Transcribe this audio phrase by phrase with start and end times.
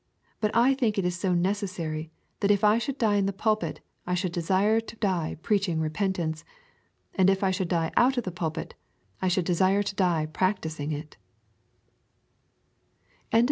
[0.39, 2.09] But I think it is so necessary,
[2.39, 6.17] that if I should die in the pulpit, I should desire to die preaching repent
[6.17, 6.43] ance,
[7.13, 8.73] and if I should die out of the pulpit,
[9.21, 11.17] I should desire to die practising it"
[13.31, 13.39] LUKE XIIL 6—9.